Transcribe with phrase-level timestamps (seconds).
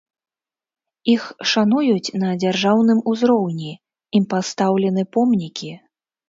[1.13, 3.71] Іх шануюць на дзяржаўным узроўні,
[4.21, 5.71] ім пастаўлены помнікі.